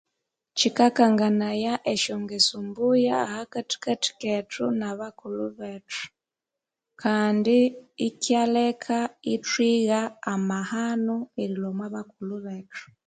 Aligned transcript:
Kyikakanganaya 0.57 1.73
esya 1.93 2.15
ngeso 2.23 2.57
mbuya 2.67 3.15
ahakathikathiketho 3.25 4.65
nabakulhu 4.79 5.45
bethu 5.59 6.03
kandi 7.01 7.57
ikyaleka 8.07 8.97
ithwigha 9.33 10.01
amahano 10.33 11.17
erilhwa 11.41 11.67
omwa 11.71 11.87
bakulhu 11.95 12.37
bethu. 12.45 12.83